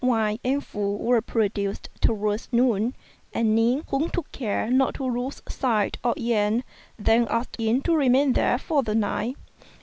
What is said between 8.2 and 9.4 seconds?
there for the night.